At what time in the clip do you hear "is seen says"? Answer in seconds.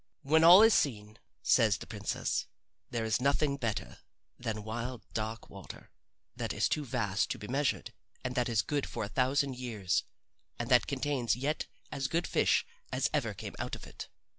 0.63-1.77